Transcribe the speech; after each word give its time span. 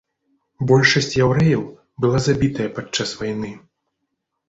Большасць 0.71 1.17
яўрэяў 1.25 1.63
была 2.07 2.25
забітая 2.31 2.69
пад 2.81 2.85
час 2.95 3.09
вайны. 3.25 3.57